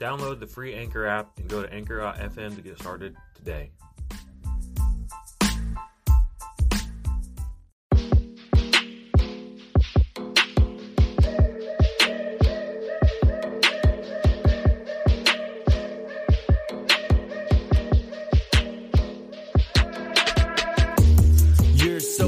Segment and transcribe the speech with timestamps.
[0.00, 3.70] Download the free Anchor app and go to anchor.fm to get started today.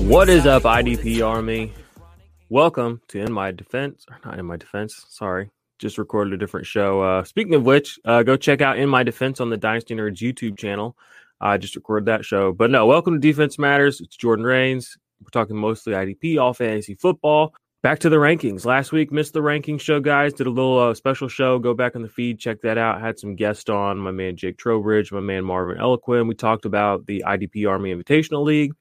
[0.06, 1.72] What is up, IDP Army?
[2.48, 5.50] Welcome to In My Defense, or not In My Defense, sorry.
[5.78, 7.02] Just recorded a different show.
[7.02, 10.18] Uh, speaking of which, uh, go check out In My Defense on the Dynasty Nerds
[10.18, 10.96] YouTube channel.
[11.40, 12.52] I just recorded that show.
[12.52, 14.00] But no, welcome to Defense Matters.
[14.00, 14.96] It's Jordan Rains.
[15.20, 17.54] We're talking mostly IDP, all fantasy football.
[17.82, 18.64] Back to the rankings.
[18.64, 20.32] Last week, missed the ranking show, guys.
[20.32, 21.58] Did a little uh, special show.
[21.58, 23.00] Go back in the feed, check that out.
[23.00, 26.26] Had some guests on my man Jake Trowbridge, my man Marvin Eloquin.
[26.26, 28.72] We talked about the IDP Army Invitational League.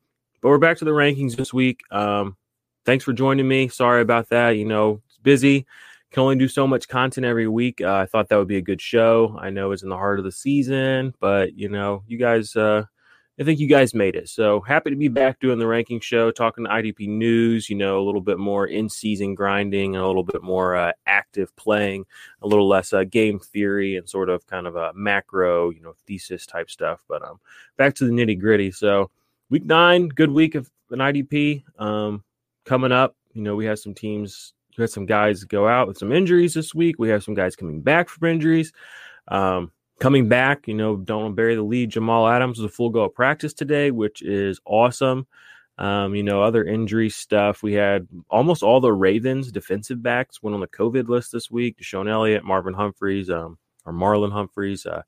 [0.41, 1.81] But we're back to the rankings this week.
[1.91, 2.37] Um,
[2.85, 3.67] thanks for joining me.
[3.67, 4.51] Sorry about that.
[4.51, 5.65] You know, it's busy.
[6.15, 7.81] Can only do so much content every week.
[7.81, 9.37] Uh, I thought that would be a good show.
[9.37, 12.85] I know it's in the heart of the season, but you know, you guys, uh,
[13.37, 14.29] I think you guys made it.
[14.29, 17.69] So happy to be back doing the ranking show, talking to IDP news.
[17.69, 21.53] You know, a little bit more in season grinding, a little bit more uh, active
[21.57, 22.05] playing,
[22.41, 25.95] a little less uh, game theory and sort of kind of a macro, you know,
[26.07, 27.03] thesis type stuff.
[27.09, 27.41] But um,
[27.75, 28.71] back to the nitty gritty.
[28.71, 29.11] So
[29.49, 32.23] week nine, good week of an IDP um,
[32.63, 33.17] coming up.
[33.33, 36.53] You know, we have some teams, we had some guys go out with some injuries
[36.53, 36.95] this week.
[36.99, 38.71] We have some guys coming back from injuries.
[39.27, 41.89] Um, coming back, you know, don't bury the lead.
[41.89, 45.27] Jamal Adams was a full go of practice today, which is awesome.
[45.77, 47.61] Um, you know, other injury stuff.
[47.61, 51.77] We had almost all the Ravens defensive backs went on the COVID list this week.
[51.77, 54.85] DeShon Elliott, Marvin Humphreys, um, or Marlon Humphreys.
[54.85, 55.01] Uh,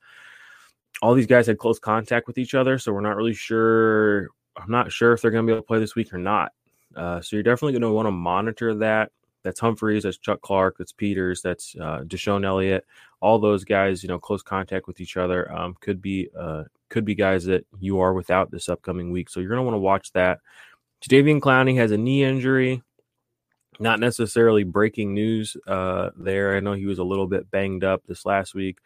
[1.01, 4.28] all these guys had close contact with each other, so we're not really sure.
[4.57, 6.51] I'm not sure if they're going to be able to play this week or not.
[6.95, 9.11] Uh, so you're definitely going to want to monitor that.
[9.44, 12.86] That's Humphreys, that's Chuck Clark, that's Peters, that's uh, DeShon Elliott.
[13.22, 17.06] All those guys, you know, close contact with each other um, could be uh, could
[17.06, 19.30] be guys that you are without this upcoming week.
[19.30, 20.40] So you're going to want to watch that.
[21.02, 22.81] Jadeveon Clowney has a knee injury.
[23.80, 26.56] Not necessarily breaking news uh, there.
[26.56, 28.79] I know he was a little bit banged up this last week,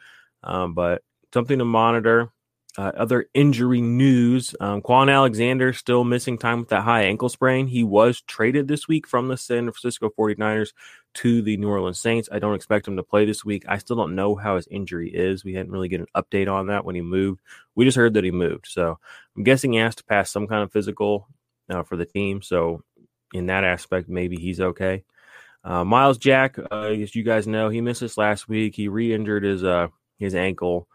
[0.44, 1.02] um, but
[1.34, 2.30] something to monitor.
[2.78, 7.68] Uh, other injury news: um, Kwon Alexander still missing time with that high ankle sprain.
[7.68, 10.70] He was traded this week from the San Francisco 49ers
[11.16, 12.30] to the New Orleans Saints.
[12.32, 13.66] I don't expect him to play this week.
[13.68, 15.44] I still don't know how his injury is.
[15.44, 17.42] We hadn't really get an update on that when he moved.
[17.76, 19.00] We just heard that he moved, so
[19.36, 21.28] I'm guessing he has to pass some kind of physical
[21.70, 22.42] uh, for the team.
[22.42, 22.84] So
[23.34, 25.04] in that aspect, maybe he's okay.
[25.64, 28.76] Uh, Myles Jack, uh, as you guys know, he missed this last week.
[28.76, 29.88] He re-injured his uh,
[30.18, 30.88] his ankle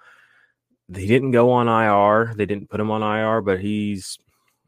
[0.95, 2.35] he didn't go on IR.
[2.35, 4.19] They didn't put him on IR, but he's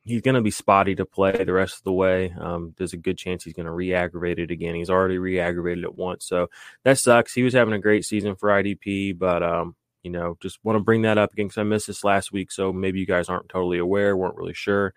[0.04, 2.34] he's going to be spotty to play the rest of the way.
[2.40, 4.74] Um, there's a good chance he's going to re-aggravate it again.
[4.74, 6.48] He's already re-aggravated it once, so
[6.84, 7.34] that sucks.
[7.34, 10.82] He was having a great season for IDP, but um, you know, just want to
[10.82, 12.50] bring that up again because I missed this last week.
[12.50, 14.94] So maybe you guys aren't totally aware, weren't really sure.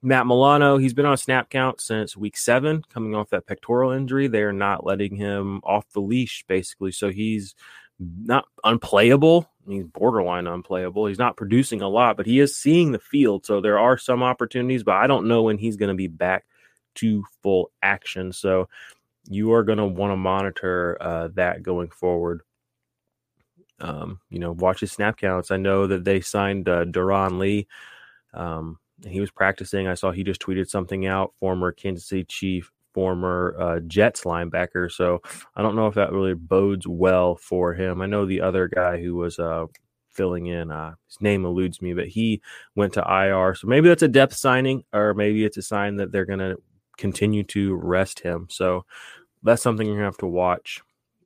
[0.00, 4.28] Matt Milano, he's been on snap count since week seven, coming off that pectoral injury.
[4.28, 6.92] They're not letting him off the leash, basically.
[6.92, 7.56] So he's
[7.98, 9.50] not unplayable.
[9.68, 11.06] He's borderline unplayable.
[11.06, 13.44] He's not producing a lot, but he is seeing the field.
[13.44, 16.46] So there are some opportunities, but I don't know when he's going to be back
[16.96, 18.32] to full action.
[18.32, 18.68] So
[19.28, 22.42] you are going to want to monitor uh, that going forward.
[23.80, 25.50] Um, you know, watch his snap counts.
[25.50, 27.68] I know that they signed uh, Darron Lee.
[28.34, 29.86] Um, he was practicing.
[29.86, 34.90] I saw he just tweeted something out, former Kansas City Chief, former uh, Jets linebacker.
[34.90, 35.22] So
[35.54, 38.02] I don't know if that really bodes well for him.
[38.02, 39.66] I know the other guy who was uh,
[40.10, 42.42] filling in, uh, his name eludes me, but he
[42.74, 43.54] went to IR.
[43.54, 46.56] So maybe that's a depth signing, or maybe it's a sign that they're going to
[46.96, 48.48] continue to rest him.
[48.50, 48.84] So
[49.44, 50.80] that's something you're going to have to watch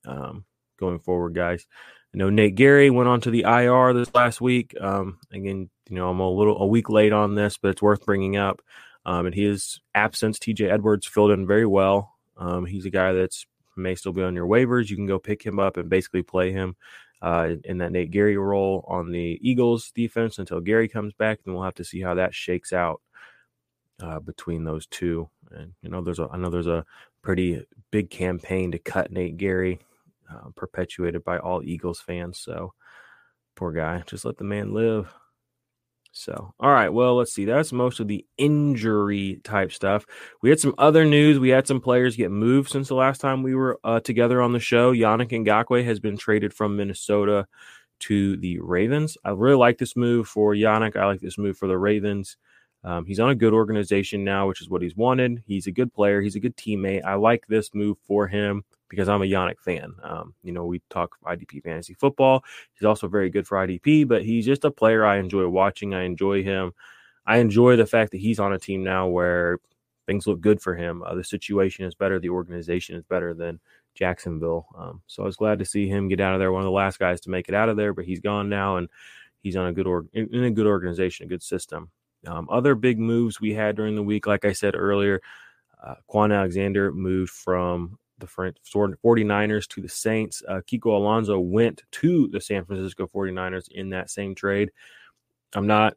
[0.05, 0.45] um,
[0.79, 1.67] going forward, guys.
[2.15, 4.75] I know Nate Gerry went on to the IR this last week.
[4.79, 8.05] Um, again, you know, I'm a little a week late on this, but it's worth
[8.05, 8.61] bringing up.
[9.04, 12.14] Um, and his absence, TJ Edwards filled in very well.
[12.37, 13.46] Um, he's a guy that's
[13.76, 14.90] may still be on your waivers.
[14.90, 16.76] You can go pick him up and basically play him
[17.22, 21.54] uh, in that Nate Gerry role on the Eagles defense until Gerry comes back, Then
[21.54, 23.00] we'll have to see how that shakes out
[24.02, 25.28] uh, between those two.
[25.52, 26.84] And you know, there's a I know there's a
[27.22, 29.81] pretty big campaign to cut Nate Gerry,
[30.31, 32.38] uh, perpetuated by all Eagles fans.
[32.38, 32.75] So
[33.54, 35.12] poor guy, just let the man live.
[36.14, 37.47] So, all right, well, let's see.
[37.47, 40.05] That's most of the injury type stuff.
[40.43, 41.38] We had some other news.
[41.38, 44.53] We had some players get moved since the last time we were uh, together on
[44.53, 44.93] the show.
[44.93, 47.47] Yannick Ngakoue has been traded from Minnesota
[48.00, 49.17] to the Ravens.
[49.25, 50.97] I really like this move for Yannick.
[50.97, 52.37] I like this move for the Ravens.
[52.85, 55.43] Um, he's on a good organization now, which is what he's wanted.
[55.47, 56.20] He's a good player.
[56.20, 57.05] He's a good teammate.
[57.05, 59.94] I like this move for him because I'm a Yannick fan.
[60.03, 62.44] Um, you know, we talk IDP fantasy football.
[62.75, 65.94] He's also very good for IDP, but he's just a player I enjoy watching.
[65.94, 66.75] I enjoy him.
[67.25, 69.61] I enjoy the fact that he's on a team now where
[70.06, 71.03] things look good for him.
[71.03, 72.19] Uh, the situation is better.
[72.19, 73.61] The organization is better than
[73.94, 74.67] Jacksonville.
[74.77, 76.53] Um, so I was glad to see him get out of there.
[76.53, 78.77] One of the last guys to make it out of there, but he's gone now,
[78.77, 78.91] and
[79.43, 81.91] he's on a good org in a good organization, a good system.
[82.27, 85.23] Um, other big moves we had during the week, like I said earlier,
[85.83, 90.43] uh, Kwon Alexander moved from the 49ers to the Saints.
[90.47, 94.71] Uh, Kiko Alonso went to the San Francisco 49ers in that same trade.
[95.55, 95.95] I'm not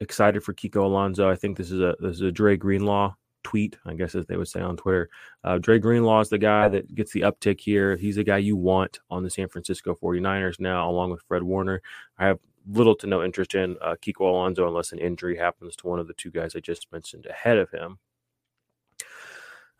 [0.00, 1.30] excited for Kiko Alonso.
[1.30, 4.36] I think this is a this is a Dre Greenlaw tweet, I guess as they
[4.36, 5.08] would say on Twitter.
[5.44, 7.96] Uh, Dre Greenlaw is the guy that gets the uptick here.
[7.96, 11.80] He's the guy you want on the San Francisco 49ers now, along with Fred Warner.
[12.18, 12.38] I have
[12.70, 16.06] little to no interest in uh, Kiko Alonso unless an injury happens to one of
[16.06, 17.98] the two guys I just mentioned ahead of him.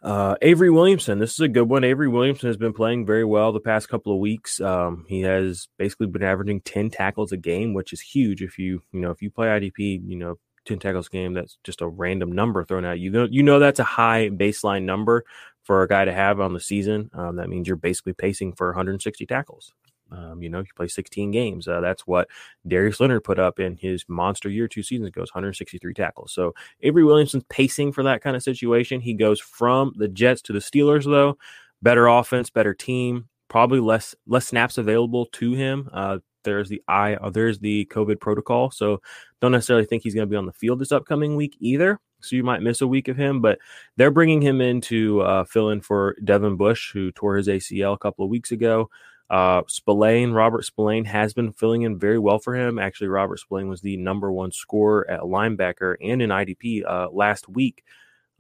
[0.00, 1.82] Uh, Avery Williamson, this is a good one.
[1.82, 4.60] Avery Williamson has been playing very well the past couple of weeks.
[4.60, 8.40] Um, he has basically been averaging 10 tackles a game, which is huge.
[8.40, 10.36] If you, you know, if you play IDP, you know,
[10.66, 13.00] 10 tackles a game, that's just a random number thrown out.
[13.00, 15.24] You know, you know, that's a high baseline number
[15.64, 17.10] for a guy to have on the season.
[17.12, 19.72] Um, that means you're basically pacing for 160 tackles.
[20.10, 21.69] Um, you know, he plays 16 games.
[21.69, 22.28] Uh, that's what
[22.66, 26.32] Darius Leonard put up in his monster year two seasons ago, 163 tackles.
[26.32, 29.00] So Avery Williamson's pacing for that kind of situation.
[29.00, 31.38] He goes from the Jets to the Steelers, though.
[31.82, 35.88] Better offense, better team, probably less less snaps available to him.
[35.92, 39.00] Uh, there's the I uh, there's the COVID protocol, so
[39.40, 42.00] don't necessarily think he's going to be on the field this upcoming week either.
[42.21, 43.59] So you might miss a week of him, but
[43.97, 47.94] they're bringing him in to uh, fill in for Devin Bush, who tore his ACL
[47.94, 48.90] a couple of weeks ago.
[49.30, 52.78] Uh, Spillane, Robert Spillane has been filling in very well for him.
[52.78, 57.49] Actually, Robert Spillane was the number one scorer at linebacker and in IDP uh, last
[57.49, 57.85] week.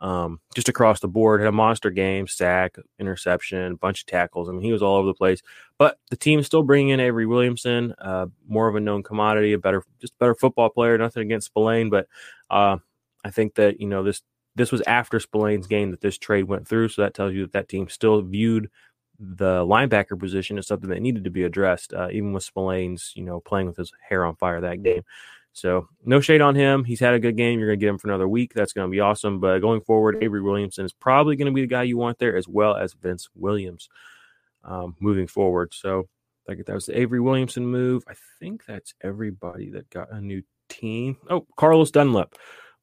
[0.00, 4.48] Um, just across the board, had a monster game, sack, interception, bunch of tackles.
[4.48, 5.42] I mean, he was all over the place.
[5.76, 9.58] But the team's still bringing in Avery Williamson, uh, more of a known commodity, a
[9.58, 10.96] better, just better football player.
[10.96, 12.06] Nothing against Spillane, but
[12.48, 12.76] uh,
[13.24, 14.22] I think that you know this
[14.54, 17.52] this was after Spillane's game that this trade went through, so that tells you that
[17.52, 18.70] that team still viewed
[19.18, 23.24] the linebacker position is something that needed to be addressed, uh, even with Spillane's, you
[23.24, 25.02] know, playing with his hair on fire that game.
[25.52, 26.84] So no shade on him.
[26.84, 27.58] He's had a good game.
[27.58, 28.54] You're going to get him for another week.
[28.54, 29.40] That's going to be awesome.
[29.40, 32.36] But going forward, Avery Williamson is probably going to be the guy you want there,
[32.36, 33.88] as well as Vince Williams
[34.62, 35.74] um, moving forward.
[35.74, 36.08] So
[36.46, 38.04] like that was the Avery Williamson move.
[38.08, 41.16] I think that's everybody that got a new team.
[41.28, 42.34] Oh, Carlos Dunlap.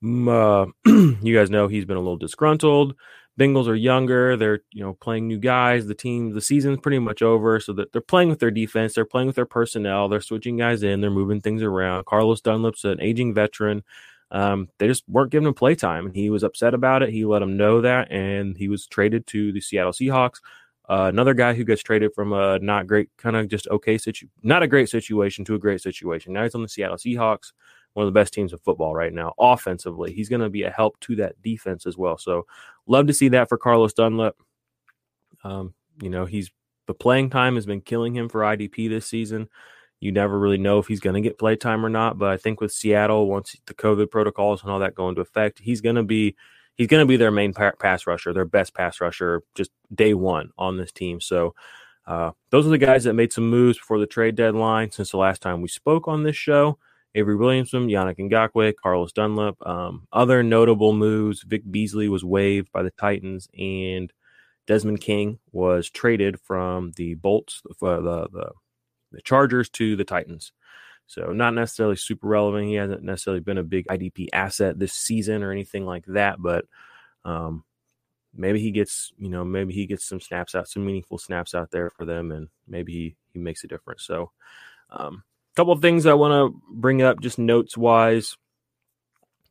[0.03, 2.95] Uh, you guys know he's been a little disgruntled.
[3.39, 4.37] Bengals are younger.
[4.37, 5.87] They're you know playing new guys.
[5.87, 8.93] The team, the season's pretty much over, so that they're playing with their defense.
[8.93, 10.07] They're playing with their personnel.
[10.07, 11.01] They're switching guys in.
[11.01, 12.05] They're moving things around.
[12.05, 13.83] Carlos Dunlap's an aging veteran.
[14.31, 17.09] Um, they just weren't giving him play time, and he was upset about it.
[17.09, 20.39] He let them know that, and he was traded to the Seattle Seahawks.
[20.87, 24.27] Uh, another guy who gets traded from a not great, kind of just okay situ,
[24.43, 26.33] not a great situation to a great situation.
[26.33, 27.51] Now he's on the Seattle Seahawks,
[27.95, 30.11] one of the best teams of football right now, offensively.
[30.11, 32.17] He's going to be a help to that defense as well.
[32.17, 32.45] So
[32.85, 34.35] love to see that for Carlos Dunlap.
[35.45, 36.51] Um, you know, he's
[36.87, 39.47] the playing time has been killing him for IDP this season.
[40.01, 42.19] You never really know if he's going to get play time or not.
[42.19, 45.59] But I think with Seattle, once the COVID protocols and all that go into effect,
[45.59, 46.35] he's going to be
[46.75, 50.51] he's going to be their main pass rusher, their best pass rusher, just day one
[50.57, 51.21] on this team.
[51.21, 51.55] So
[52.05, 55.17] uh, those are the guys that made some moves before the trade deadline since the
[55.17, 56.77] last time we spoke on this show.
[57.15, 59.55] Avery Williamson, Yannick Ngakoue, Carlos Dunlap.
[59.65, 64.11] Um, other notable moves: Vic Beasley was waived by the Titans, and
[64.67, 68.51] Desmond King was traded from the Bolts, uh, the, the
[69.11, 70.51] the Chargers to the Titans.
[71.07, 72.65] So not necessarily super relevant.
[72.67, 76.65] He hasn't necessarily been a big IDP asset this season or anything like that, but
[77.23, 77.63] um,
[78.33, 81.71] maybe he gets, you know, maybe he gets some snaps out, some meaningful snaps out
[81.71, 84.03] there for them, and maybe he he makes a difference.
[84.03, 84.31] So,
[84.89, 85.23] um,
[85.55, 88.37] couple of things I want to bring up, just notes wise.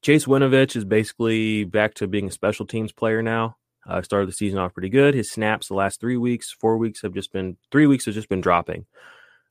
[0.03, 3.57] Chase Winovich is basically back to being a special teams player now.
[3.87, 5.15] Uh, started the season off pretty good.
[5.15, 8.29] His snaps the last three weeks, four weeks have just been three weeks has just
[8.29, 8.87] been dropping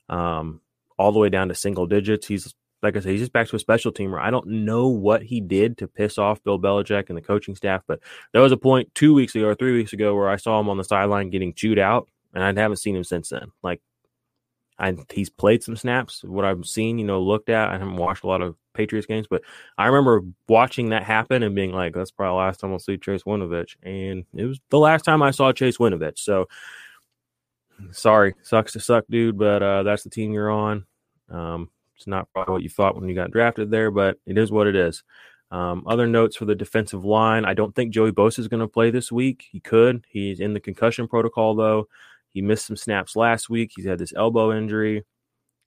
[0.08, 0.60] um,
[0.98, 2.26] all the way down to single digits.
[2.26, 2.52] He's
[2.84, 4.20] like I said, he's just back to a special teamer.
[4.20, 7.82] I don't know what he did to piss off Bill Belichick and the coaching staff,
[7.86, 8.00] but
[8.32, 10.68] there was a point two weeks ago or three weeks ago where I saw him
[10.68, 13.52] on the sideline getting chewed out, and I haven't seen him since then.
[13.62, 13.80] Like,
[14.78, 16.24] I he's played some snaps.
[16.24, 17.70] What I've seen, you know, looked at.
[17.70, 19.42] I haven't watched a lot of Patriots games, but
[19.78, 22.98] I remember watching that happen and being like, "That's probably the last time I'll see
[22.98, 26.18] Chase Winovich," and it was the last time I saw Chase Winovich.
[26.18, 26.48] So
[27.92, 30.86] sorry, sucks to suck, dude, but uh, that's the team you're on.
[31.30, 34.50] Um, it's not probably what you thought when you got drafted there, but it is
[34.50, 35.04] what it is.
[35.50, 37.44] Um, other notes for the defensive line.
[37.44, 39.46] I don't think Joey Bosa is going to play this week.
[39.50, 40.04] He could.
[40.08, 41.86] He's in the concussion protocol, though.
[42.34, 43.72] He missed some snaps last week.
[43.74, 45.04] He's had this elbow injury.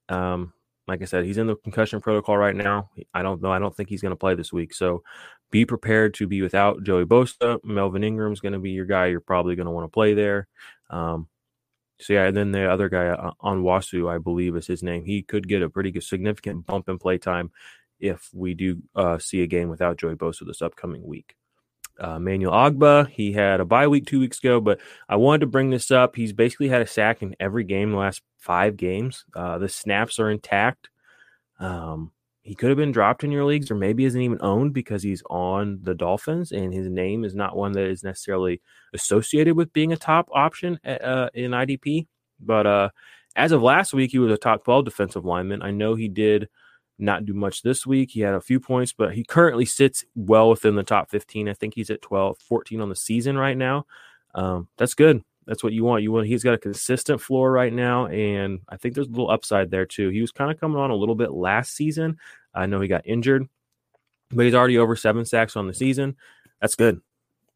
[0.10, 0.54] Um,
[0.88, 2.90] like I said, he's in the concussion protocol right now.
[3.14, 3.52] I don't know.
[3.52, 4.74] I don't think he's going to play this week.
[4.74, 5.04] So
[5.50, 7.60] be prepared to be without Joey Bosa.
[7.64, 9.08] Melvin Ingram is going to be your guy.
[9.08, 10.48] You're probably going to want to play there.
[10.90, 11.28] Um,
[12.00, 15.04] so yeah, and then the other guy uh, Nwosu, I believe is his name.
[15.04, 17.52] He could get a pretty good, significant bump in play time
[18.00, 21.36] if we do uh, see a game without Joey Bosa this upcoming week.
[22.00, 25.48] Uh, Manuel Ogbah, he had a bye week two weeks ago, but I wanted to
[25.48, 26.16] bring this up.
[26.16, 29.26] He's basically had a sack in every game the last five games.
[29.36, 30.90] Uh, the snaps are intact.
[31.60, 32.12] Um,
[32.48, 35.22] he could have been dropped in your leagues or maybe isn't even owned because he's
[35.30, 38.62] on the Dolphins and his name is not one that is necessarily
[38.94, 42.08] associated with being a top option at, uh, in IDP.
[42.40, 42.90] But uh,
[43.36, 45.62] as of last week, he was a top 12 defensive lineman.
[45.62, 46.48] I know he did
[47.00, 48.12] not do much this week.
[48.12, 51.48] He had a few points, but he currently sits well within the top 15.
[51.48, 53.86] I think he's at 12, 14 on the season right now.
[54.34, 55.24] Um, that's good.
[55.46, 56.04] That's what you want.
[56.04, 59.32] You want he's got a consistent floor right now, and I think there's a little
[59.32, 60.10] upside there too.
[60.10, 62.18] He was kind of coming on a little bit last season.
[62.54, 63.48] I know he got injured,
[64.30, 66.18] but he's already over seven sacks on the season.
[66.60, 67.00] That's good.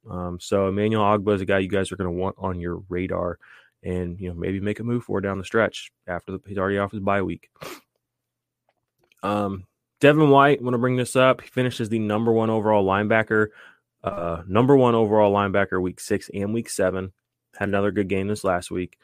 [0.09, 2.81] Um, so Emmanuel Ogbah is a guy you guys are going to want on your
[2.87, 3.37] radar,
[3.83, 6.77] and you know maybe make a move for down the stretch after the, he's already
[6.77, 7.49] off his bye week.
[9.23, 9.65] Um,
[9.99, 11.41] Devin White, want to bring this up.
[11.41, 13.47] He finishes the number one overall linebacker,
[14.03, 17.13] uh, number one overall linebacker week six and week seven
[17.57, 18.97] had another good game this last week.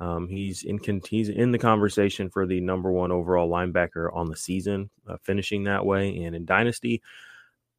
[0.00, 4.36] Um, he's in he's in the conversation for the number one overall linebacker on the
[4.36, 6.22] season, uh, finishing that way.
[6.22, 7.02] And in Dynasty,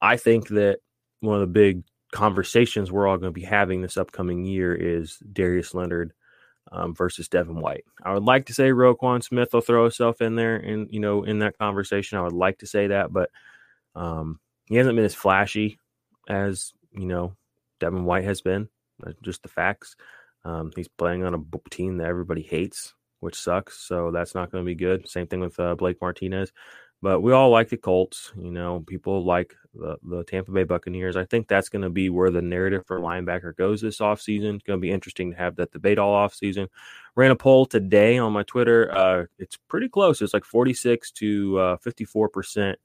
[0.02, 0.80] I think that
[1.22, 5.18] one of the big conversations we're all going to be having this upcoming year is
[5.32, 6.14] Darius Leonard
[6.72, 7.86] um, versus Devin White.
[8.04, 11.24] I would like to say Roquan Smith will throw himself in there and you know
[11.24, 12.18] in that conversation.
[12.18, 13.30] I would like to say that, but
[13.96, 15.80] um, he hasn't been as flashy
[16.28, 17.36] as you know
[17.80, 18.70] Devin White has been.
[19.22, 19.96] Just the facts.
[20.44, 23.80] Um, he's playing on a team that everybody hates, which sucks.
[23.80, 25.08] So that's not going to be good.
[25.08, 26.52] Same thing with uh, Blake Martinez.
[27.02, 28.34] But we all like the Colts.
[28.38, 31.16] You know, people like the, the Tampa Bay Buccaneers.
[31.16, 34.56] I think that's going to be where the narrative for linebacker goes this offseason.
[34.56, 36.68] It's going to be interesting to have that debate all offseason.
[37.16, 38.94] Ran a poll today on my Twitter.
[38.96, 40.22] Uh, it's pretty close.
[40.22, 42.76] It's like 46 to uh, 54%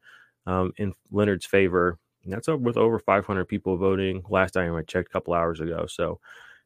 [0.46, 1.98] um, in Leonard's favor.
[2.22, 4.22] And that's with over 500 people voting.
[4.28, 5.86] Last time I checked a couple hours ago.
[5.86, 6.20] So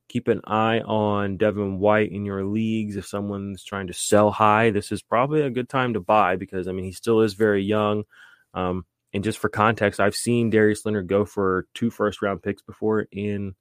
[0.08, 2.96] keep an eye on Devin White in your leagues.
[2.96, 6.68] If someone's trying to sell high, this is probably a good time to buy because
[6.68, 8.04] I mean he still is very young.
[8.54, 12.62] Um, and just for context, I've seen Darius Leonard go for two first round picks
[12.62, 13.54] before in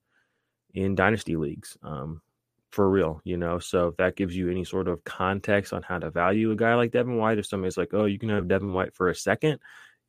[0.74, 1.78] in dynasty leagues.
[1.84, 2.22] Um,
[2.70, 3.60] for real, you know.
[3.60, 6.76] So if that gives you any sort of context on how to value a guy
[6.76, 9.60] like Devin White, if somebody's like, "Oh, you can have Devin White for a second,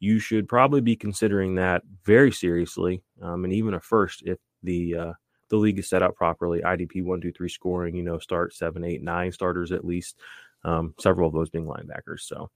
[0.00, 4.96] you should probably be considering that very seriously, um, and even a first if the
[4.96, 5.12] uh,
[5.48, 6.60] the league is set up properly.
[6.60, 10.18] IDP one, two, three scoring, you know, start seven, eight, nine starters at least.
[10.64, 12.20] Um, several of those being linebackers.
[12.20, 12.50] So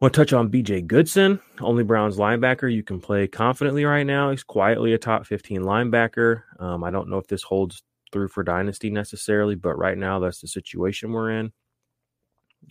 [0.00, 4.30] want to touch on BJ Goodson, only Browns linebacker you can play confidently right now.
[4.30, 6.42] He's quietly a top 15 linebacker.
[6.58, 7.82] Um, I don't know if this holds
[8.12, 11.52] through for Dynasty necessarily, but right now that's the situation we're in.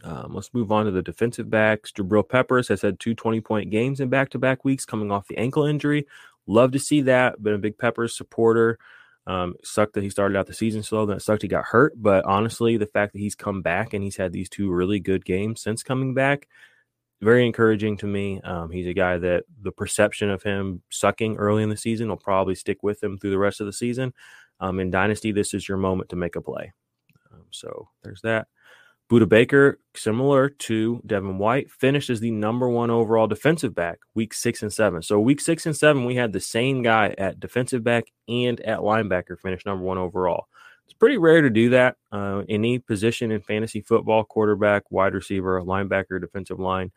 [0.04, 1.92] Um, let's move on to the defensive backs.
[1.92, 5.28] Jabril Peppers has had two 20 point games in back to back weeks coming off
[5.28, 6.06] the ankle injury.
[6.48, 7.42] Love to see that.
[7.42, 8.78] Been a big Peppers supporter.
[9.28, 11.06] Um, sucked that he started out the season slow.
[11.06, 11.94] Then it sucked he got hurt.
[11.96, 15.26] But honestly, the fact that he's come back and he's had these two really good
[15.26, 16.48] games since coming back,
[17.22, 18.40] very encouraging to me.
[18.42, 22.18] Um, he's a guy that the perception of him sucking early in the season will
[22.18, 24.14] probably stick with him through the rest of the season.
[24.60, 26.72] Um, in Dynasty, this is your moment to make a play.
[27.34, 28.48] Um, so there's that.
[29.10, 34.34] Budda Baker, similar to Devin White, finished as the number one overall defensive back week
[34.34, 35.04] six and seven.
[35.04, 38.80] So week six and seven, we had the same guy at defensive back and at
[38.80, 40.48] linebacker finish number one overall.
[40.86, 41.98] It's pretty rare to do that.
[42.12, 46.92] Uh, any position in fantasy football, quarterback, wide receiver, linebacker, defensive line,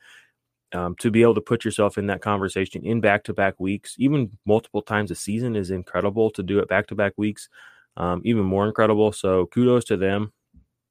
[0.73, 3.97] um, to be able to put yourself in that conversation in back to back weeks,
[3.99, 6.31] even multiple times a season, is incredible.
[6.31, 7.51] To do it back to back weeks,
[7.99, 9.13] um, even more incredible.
[9.13, 10.33] So kudos to them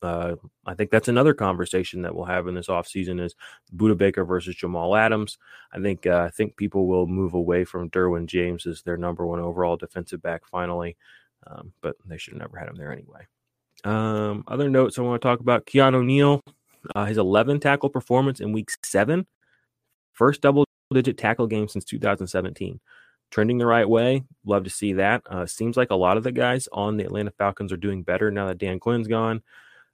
[0.02, 0.36] uh,
[0.66, 3.36] I think that's another conversation that we'll have in this offseason is
[3.76, 5.38] Budda Baker versus Jamal Adams.
[5.72, 9.26] I think uh, I think people will move away from Derwin James as their number
[9.26, 10.98] one overall defensive back finally,
[11.48, 13.26] um, but they should have never had him there anyway.
[13.84, 16.42] Um, other notes I want to talk about: Keanu Neal,
[16.96, 19.26] uh, his 11 tackle performance in Week Seven,
[20.14, 22.80] first double-digit tackle game since 2017
[23.30, 24.24] trending the right way.
[24.46, 25.22] Love to see that.
[25.30, 28.32] Uh, seems like a lot of the guys on the Atlanta Falcons are doing better
[28.32, 29.42] now that Dan Quinn's gone.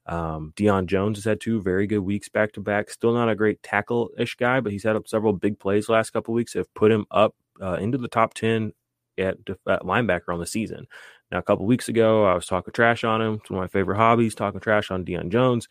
[0.06, 2.90] Um, Deion Jones has had two very good weeks back to back.
[2.90, 6.12] Still not a great tackle ish guy, but he's had up several big plays last
[6.12, 8.74] couple weeks have put him up uh, into the top 10
[9.18, 10.88] at, at, linebacker on the season.
[11.32, 13.36] Now, a couple weeks ago, I was talking trash on him.
[13.36, 15.68] It's one of my favorite hobbies, talking trash on Deion Jones.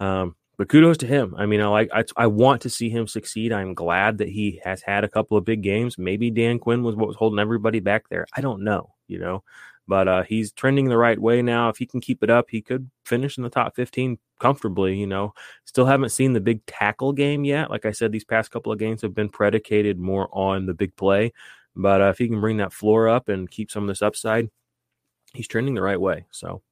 [0.00, 1.34] Um, but kudos to him.
[1.38, 3.52] I mean, I like I, I want to see him succeed.
[3.52, 5.96] I'm glad that he has had a couple of big games.
[5.96, 8.26] Maybe Dan Quinn was what was holding everybody back there.
[8.34, 9.44] I don't know, you know.
[9.88, 11.70] But uh, he's trending the right way now.
[11.70, 14.96] If he can keep it up, he could finish in the top 15 comfortably.
[14.96, 15.32] You know,
[15.64, 17.70] still haven't seen the big tackle game yet.
[17.70, 20.94] Like I said, these past couple of games have been predicated more on the big
[20.94, 21.32] play.
[21.74, 24.50] But uh, if he can bring that floor up and keep some of this upside,
[25.32, 26.26] he's trending the right way.
[26.30, 26.62] So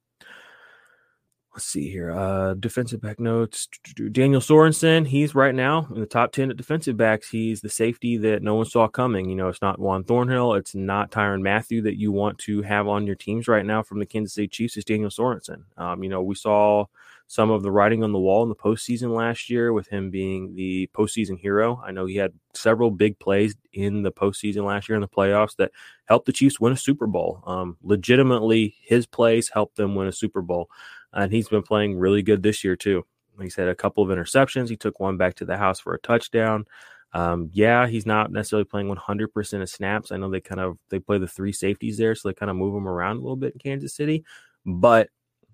[1.57, 2.11] let's see here.
[2.11, 3.67] Uh, defensive back notes.
[4.11, 7.29] Daniel Sorensen, he's right now in the top 10 at defensive backs.
[7.29, 9.27] He's the safety that no one saw coming.
[9.27, 10.53] You know, it's not Juan Thornhill.
[10.53, 13.97] It's not Tyrann Mathieu that you want to have on your teams right now from
[13.97, 14.77] the Kansas City Chiefs.
[14.77, 15.63] It's Daniel Sorensen.
[15.77, 16.85] Um, you know, we saw
[17.25, 20.53] some of the writing on the wall in the postseason last year with him being
[20.53, 21.81] the postseason hero.
[21.83, 25.55] I know he had several big plays in the postseason last year in the playoffs
[25.57, 25.71] that
[26.05, 27.43] helped the Chiefs win a Super Bowl.
[27.47, 30.69] Um, legitimately, his plays helped them win a Super Bowl
[31.13, 33.05] and he's been playing really good this year too.
[33.41, 34.69] He's had a couple of interceptions.
[34.69, 36.65] He took one back to the house for a touchdown.
[37.13, 40.11] Um, yeah, he's not necessarily playing 100% of snaps.
[40.11, 42.55] I know they kind of they play the three safeties there, so they kind of
[42.55, 44.25] move him around a little bit in Kansas City,
[44.65, 45.09] but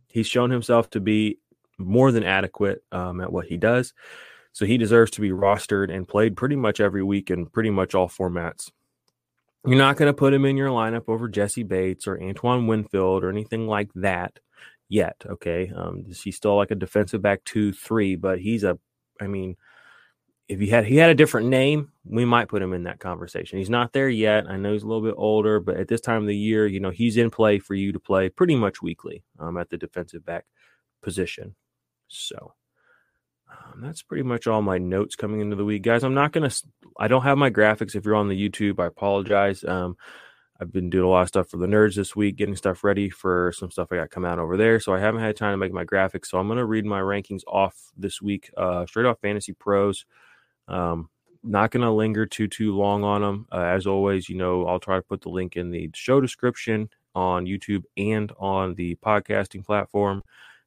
[0.07, 1.39] he's shown himself to be
[1.77, 3.93] more than adequate um, at what he does.
[4.51, 7.95] So he deserves to be rostered and played pretty much every week in pretty much
[7.95, 8.71] all formats.
[9.65, 13.23] You're not going to put him in your lineup over Jessie Bates or Antoine Winfield
[13.23, 14.39] or anything like that
[14.93, 15.23] yet.
[15.25, 18.77] Okay, um, he's still like a defensive back two three, but he's a.
[19.19, 19.57] I mean,
[20.47, 23.57] if he had he had a different name, we might put him in that conversation.
[23.57, 24.45] He's not there yet.
[24.47, 26.79] I know he's a little bit older, but at this time of the year, you
[26.79, 30.25] know, he's in play for you to play pretty much weekly um, at the defensive
[30.25, 30.45] back
[31.01, 31.55] position.
[32.07, 32.53] So.
[33.51, 36.03] Um, that's pretty much all my notes coming into the week, guys.
[36.03, 36.49] I'm not gonna.
[36.97, 37.95] I don't have my graphics.
[37.95, 39.63] If you're on the YouTube, I apologize.
[39.63, 39.95] Um,
[40.63, 43.09] I've been doing a lot of stuff for the nerds this week, getting stuff ready
[43.09, 44.79] for some stuff I got come out over there.
[44.79, 46.27] So I haven't had time to make my graphics.
[46.27, 50.05] So I'm going to read my rankings off this week, uh, straight off Fantasy Pros.
[50.69, 51.09] Um,
[51.43, 53.45] not going to linger too too long on them.
[53.51, 56.89] Uh, as always, you know, I'll try to put the link in the show description
[57.13, 60.23] on YouTube and on the podcasting platform.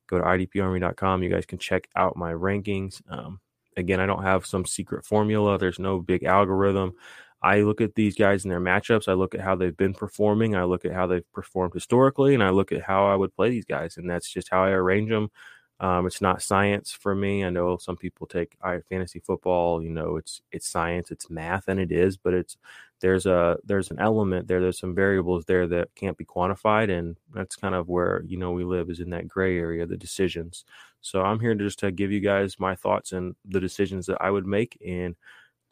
[0.09, 1.23] Go to idparmy.com.
[1.23, 3.01] You guys can check out my rankings.
[3.09, 3.41] Um,
[3.79, 5.57] again, I don't have some secret formula.
[5.59, 6.95] There's no big algorithm.
[7.43, 9.09] I look at these guys in their matchups.
[9.09, 10.57] I look at how they've been performing.
[10.57, 13.51] I look at how they've performed historically, and I look at how I would play
[13.51, 15.31] these guys, and that's just how I arrange them.
[15.79, 17.45] Um, it's not science for me.
[17.45, 19.83] I know some people take I, fantasy football.
[19.83, 22.17] You know, it's it's science, it's math, and it is.
[22.17, 22.57] But it's
[23.01, 24.61] there's a there's an element there.
[24.61, 28.53] There's some variables there that can't be quantified, and that's kind of where you know
[28.53, 30.65] we live is in that gray area, the decisions.
[31.03, 34.31] So I'm here just to give you guys my thoughts and the decisions that I
[34.31, 35.15] would make, and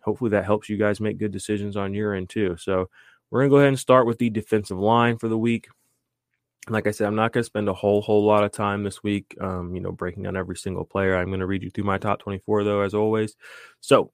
[0.04, 2.56] hopefully that helps you guys make good decisions on your end too.
[2.58, 2.88] So
[3.30, 5.68] we're going to go ahead and start with the defensive line for the week.
[6.68, 9.02] like I said, I'm not going to spend a whole whole lot of time this
[9.02, 11.16] week, um, you know, breaking down every single player.
[11.16, 13.34] I'm going to read you through my top 24 though, as always.
[13.80, 14.12] So,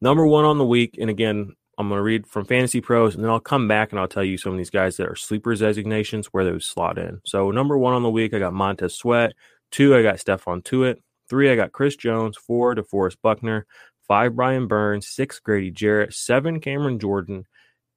[0.00, 3.22] number one on the week, and again, I'm going to read from Fantasy Pros, and
[3.22, 5.60] then I'll come back and I'll tell you some of these guys that are sleepers
[5.60, 7.20] designations where those slot in.
[7.24, 9.34] So, number one on the week, I got Montez Sweat.
[9.70, 10.96] Two, I got Stephon Tuitt.
[11.28, 12.36] Three, I got Chris Jones.
[12.36, 13.66] Four, DeForest Buckner.
[14.06, 15.08] Five, Brian Burns.
[15.08, 16.14] Six, Grady Jarrett.
[16.14, 17.46] Seven, Cameron Jordan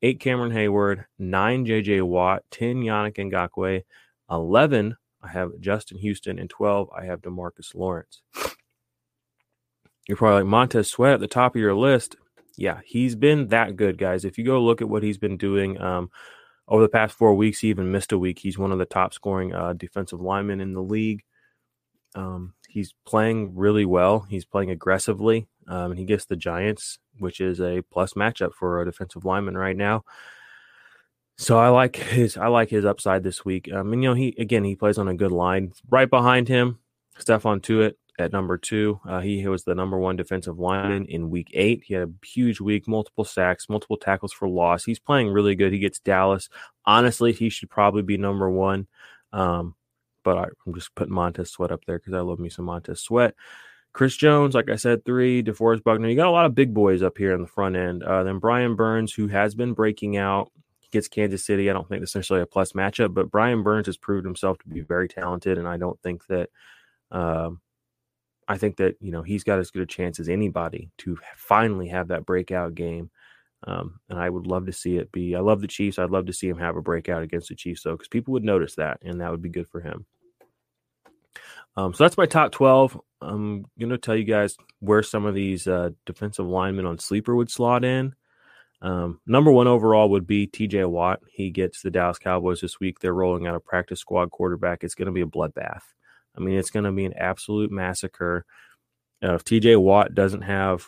[0.01, 3.83] eight Cameron Heyward, nine JJ Watt, 10 Yannick Ngakoue,
[4.29, 8.21] 11 I have Justin Houston, and 12 I have Demarcus Lawrence.
[10.07, 12.15] You're probably like Montez Sweat at the top of your list.
[12.55, 14.25] Yeah, he's been that good, guys.
[14.25, 16.09] If you go look at what he's been doing um,
[16.67, 18.39] over the past four weeks, he even missed a week.
[18.39, 21.23] He's one of the top scoring uh, defensive linemen in the league.
[22.15, 24.25] Um, he's playing really well.
[24.29, 28.81] He's playing aggressively, um, and he gets the Giants, which is a plus matchup for
[28.81, 30.03] a defensive lineman right now.
[31.37, 33.71] So I like his I like his upside this week.
[33.71, 35.71] Um, and you know he again he plays on a good line.
[35.89, 36.79] Right behind him,
[37.17, 38.99] Stephon Tuitt at number two.
[39.07, 41.83] Uh, he was the number one defensive lineman in week eight.
[41.85, 44.83] He had a huge week, multiple sacks, multiple tackles for loss.
[44.83, 45.71] He's playing really good.
[45.71, 46.49] He gets Dallas.
[46.85, 48.87] Honestly, he should probably be number one.
[49.31, 49.75] Um,
[50.29, 53.01] but I, am just putting Montez Sweat up there because I love me some Montez
[53.01, 53.33] Sweat.
[53.93, 55.41] Chris Jones, like I said, three.
[55.41, 56.07] DeForest Buckner.
[56.07, 58.03] You got a lot of big boys up here in the front end.
[58.03, 61.67] Uh, then Brian Burns, who has been breaking out, he gets Kansas City.
[61.67, 64.69] I don't think that's necessarily a plus matchup, but Brian Burns has proved himself to
[64.69, 66.51] be very talented, and I don't think that.
[67.09, 67.61] Um,
[68.47, 71.87] I think that you know he's got as good a chance as anybody to finally
[71.87, 73.09] have that breakout game.
[73.67, 75.35] Um, and I would love to see it be.
[75.35, 75.99] I love the Chiefs.
[75.99, 78.43] I'd love to see him have a breakout against the Chiefs, though, because people would
[78.43, 80.05] notice that, and that would be good for him.
[81.75, 82.99] Um, so that's my top 12.
[83.21, 87.35] I'm going to tell you guys where some of these uh, defensive linemen on sleeper
[87.35, 88.15] would slot in.
[88.81, 91.19] Um, number one overall would be TJ Watt.
[91.29, 92.99] He gets the Dallas Cowboys this week.
[92.99, 94.83] They're rolling out a practice squad quarterback.
[94.83, 95.81] It's going to be a bloodbath.
[96.37, 98.45] I mean, it's going to be an absolute massacre.
[99.21, 100.85] Uh, if TJ Watt doesn't have,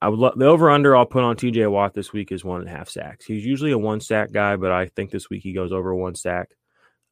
[0.00, 2.60] I would love the over under I'll put on TJ Watt this week is one
[2.60, 3.26] and a half sacks.
[3.26, 6.14] He's usually a one sack guy, but I think this week he goes over one
[6.14, 6.50] sack.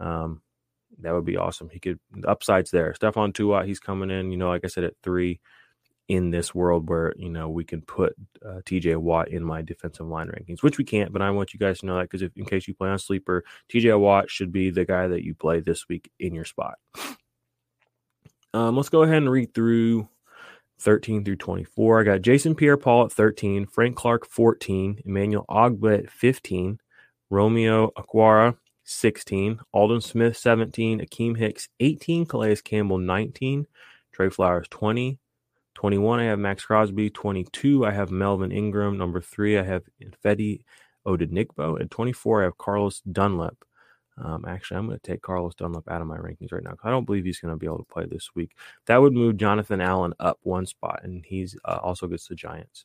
[0.00, 0.40] Um,
[1.00, 1.68] that would be awesome.
[1.70, 2.94] He could upsides there.
[2.98, 4.30] Stephon Tuitt, he's coming in.
[4.30, 5.40] You know, like I said, at three
[6.08, 10.06] in this world where you know we can put uh, TJ Watt in my defensive
[10.06, 11.12] line rankings, which we can't.
[11.12, 13.44] But I want you guys to know that because in case you play on sleeper,
[13.72, 16.74] TJ Watt should be the guy that you play this week in your spot.
[18.54, 20.08] Um, let's go ahead and read through
[20.80, 22.00] 13 through 24.
[22.00, 26.78] I got Jason Pierre-Paul at 13, Frank Clark 14, Emmanuel at 15,
[27.30, 33.66] Romeo Okwara 16, Aldon Smith 17, Akiem Hicks 18, Calais Campbell 19,
[34.12, 35.18] Trey Flowers 20,
[35.74, 40.64] 21 I have Maxx Crosby, 22 I have Melvin Ingram, number 3 I have Ifeadi
[41.06, 43.56] Odenigbo, and 24 I have Carlos Dunlap.
[44.18, 46.86] Um, actually, I'm going to take Carlos Dunlap out of my rankings right now because
[46.86, 48.52] I don't believe he's going to be able to play this week.
[48.86, 52.84] That would move Jonathan Allen up one spot, and he's uh, also gets the Giants.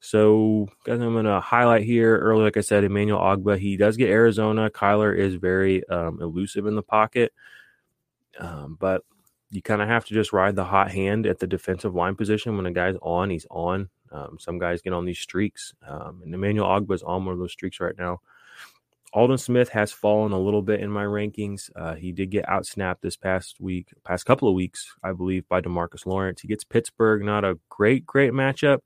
[0.00, 3.58] So, guys, I'm going to highlight here early, like I said, Emmanuel Ogbah.
[3.58, 4.70] He does get Arizona.
[4.70, 7.32] Kyler is very um, elusive in the pocket,
[8.38, 9.02] um, but
[9.50, 12.56] you kind of have to just ride the hot hand at the defensive line position.
[12.56, 13.88] When a guy's on, he's on.
[14.12, 17.38] Um, some guys get on these streaks, um, and Emmanuel Ogbah is on one of
[17.38, 18.20] those streaks right now.
[19.12, 21.70] Aldon Smith has fallen a little bit in my rankings.
[21.74, 25.60] Uh, he did get outsnapped this past week, past couple of weeks, I believe, by
[25.60, 26.42] Demarcus Lawrence.
[26.42, 28.80] He gets Pittsburgh, not a great, great matchup.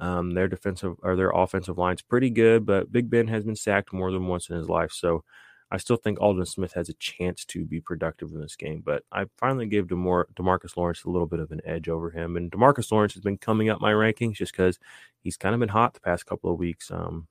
[0.00, 3.92] Um, their defensive or their offensive line's pretty good, but Big Ben has been sacked
[3.92, 4.92] more than once in his life.
[4.92, 5.24] So
[5.70, 8.82] I still think Aldon Smith has a chance to be productive in this game.
[8.84, 12.36] But I finally gave DeMar- Demarcus Lawrence a little bit of an edge over him.
[12.36, 14.78] And Demarcus Lawrence has been coming up my rankings just because
[15.20, 16.90] he's kind of been hot the past couple of weeks.
[16.90, 17.28] Um,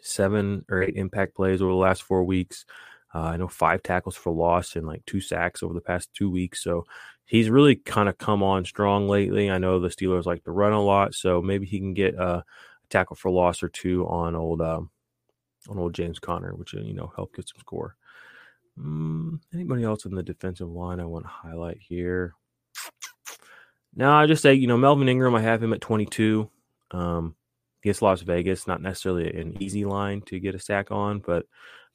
[0.00, 2.66] seven or eight impact plays over the last four weeks.
[3.12, 6.30] Uh, I know five tackles for loss and like two sacks over the past two
[6.30, 6.62] weeks.
[6.62, 6.84] So
[7.26, 9.50] he's really kind of come on strong lately.
[9.50, 12.44] I know the Steelers like to run a lot, so maybe he can get a
[12.90, 14.90] tackle for loss or two on old um,
[15.68, 17.96] on old James Conner, which uh, you know help get some score.
[18.78, 22.34] Mm, anybody else in the defensive line I want to highlight here?
[23.94, 25.34] Now I just say you know Melvin Ingram.
[25.34, 26.50] I have him at 22.
[26.90, 27.34] Um,
[27.84, 31.44] against Las Vegas, not necessarily an easy line to get a sack on, but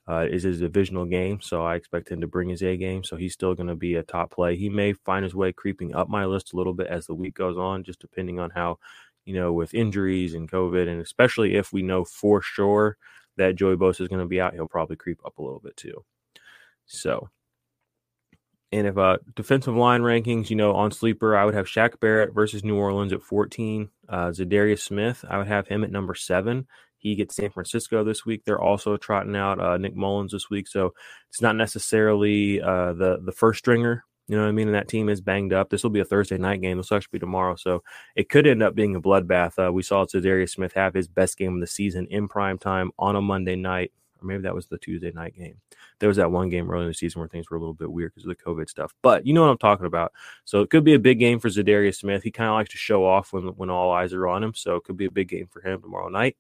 [0.09, 3.03] uh, is his divisional game, so I expect him to bring his A game.
[3.03, 4.55] So he's still going to be a top play.
[4.55, 7.35] He may find his way creeping up my list a little bit as the week
[7.35, 8.79] goes on, just depending on how,
[9.25, 12.97] you know, with injuries and COVID, and especially if we know for sure
[13.37, 15.77] that Joey Bosa is going to be out, he'll probably creep up a little bit
[15.77, 16.03] too.
[16.87, 17.29] So,
[18.71, 22.33] and if uh defensive line rankings, you know, on sleeper, I would have Shaq Barrett
[22.33, 23.89] versus New Orleans at 14.
[24.07, 26.67] Uh Za'Darius Smith, I would have him at number seven.
[26.99, 28.43] He gets San Francisco this week.
[28.45, 30.93] They're also trotting out uh, Nick Mullens this week, so
[31.29, 34.03] it's not necessarily uh, the the first stringer.
[34.27, 34.67] You know what I mean?
[34.67, 35.71] And that team is banged up.
[35.71, 36.77] This will be a Thursday night game.
[36.77, 37.81] This will actually be tomorrow, so
[38.15, 39.57] it could end up being a bloodbath.
[39.57, 42.91] Uh, we saw Za'Darius Smith have his best game of the season in prime time
[42.99, 45.55] on a Monday night, or maybe that was the Tuesday night game.
[45.99, 47.91] There was that one game early in the season where things were a little bit
[47.91, 48.93] weird because of the COVID stuff.
[49.01, 50.13] But you know what I'm talking about.
[50.45, 52.21] So it could be a big game for Za'Darius Smith.
[52.21, 54.53] He kind of likes to show off when when all eyes are on him.
[54.53, 56.37] So it could be a big game for him tomorrow night.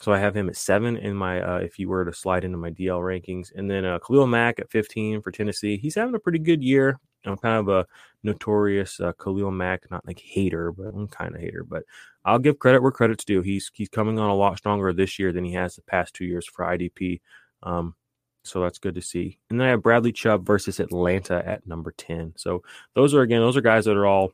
[0.00, 2.58] So I have him at seven in my uh, if you were to slide into
[2.58, 5.76] my DL rankings, and then uh, Khalil Mack at 15 for Tennessee.
[5.76, 6.98] He's having a pretty good year.
[7.24, 7.86] I'm kind of a
[8.22, 11.64] notorious uh, Khalil Mack, not like hater, but I'm kind of hater.
[11.64, 11.84] But
[12.24, 13.40] I'll give credit where credit's due.
[13.42, 16.24] He's he's coming on a lot stronger this year than he has the past two
[16.24, 17.20] years for IDP.
[17.62, 17.94] Um,
[18.44, 19.38] so that's good to see.
[19.48, 22.34] And then I have Bradley Chubb versus Atlanta at number 10.
[22.36, 22.62] So
[22.94, 24.32] those are again, those are guys that are all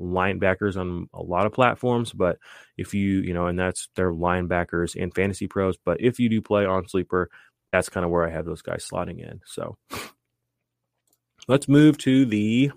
[0.00, 2.38] linebackers on a lot of platforms, but
[2.76, 6.40] if you, you know, and that's their linebackers and fantasy pros, but if you do
[6.40, 7.30] play on sleeper,
[7.72, 9.40] that's kind of where I have those guys slotting in.
[9.46, 9.76] So
[11.48, 12.72] let's move to the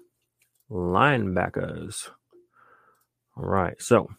[0.72, 2.10] linebackers.
[3.36, 3.80] All right.
[3.82, 4.10] So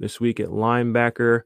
[0.00, 1.42] this week at linebacker,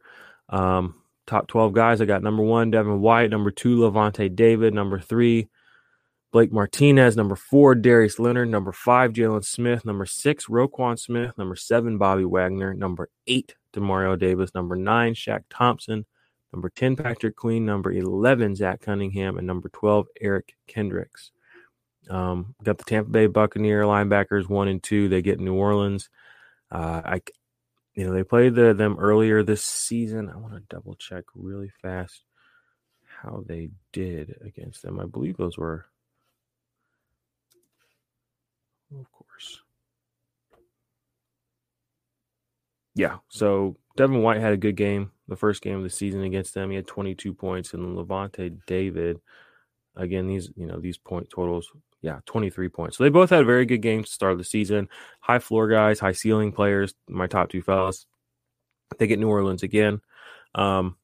[0.48, 0.94] um,
[1.26, 5.48] top 12 guys, I got number one, Devin White, number two, Lavonte David, number three,
[6.32, 11.56] Blake Martinez, number four, Darius Leonard, number five, Jaylon Smith, number six, Roquan Smith, number
[11.56, 16.04] seven, Bobby Wagner, number eight, Demario Davis, number nine, Shaq Thompson,
[16.52, 21.30] number 10, Patrick Queen, number 11, Zach Cunningham, and number 12, Eric Kendricks.
[22.08, 25.08] Um, got the Tampa Bay Buccaneer linebackers one and two.
[25.08, 26.08] They get New Orleans.
[26.70, 27.20] Uh, I,
[27.94, 30.30] you know, they played the, them earlier this season.
[30.30, 32.22] I want to double check really fast
[33.22, 35.00] how they did against them.
[35.00, 35.86] I believe those were
[38.92, 39.62] of course.
[42.94, 43.18] Yeah.
[43.28, 46.70] So Devin White had a good game the first game of the season against them.
[46.70, 49.20] He had 22 points, and Lavonte David,
[49.96, 51.68] again, these you know these point totals,
[52.02, 52.96] yeah, 23 points.
[52.96, 54.88] So they both had very good games to start the season.
[55.20, 56.94] High floor guys, high ceiling players.
[57.08, 58.06] My top two fellas.
[58.98, 60.00] They get New Orleans again.
[60.54, 60.96] Um,